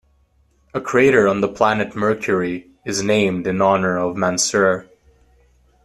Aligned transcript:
A 0.73 0.81
crater 0.81 1.27
on 1.27 1.41
the 1.41 1.47
planet 1.47 1.95
Mercury 1.95 2.67
is 2.85 3.03
named 3.03 3.45
in 3.45 3.61
honour 3.61 3.99
of 3.99 4.17
Mansur. 4.17 4.89